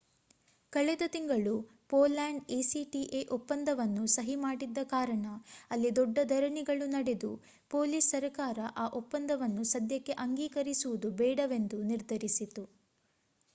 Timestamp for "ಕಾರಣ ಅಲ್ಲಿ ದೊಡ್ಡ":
4.87-6.17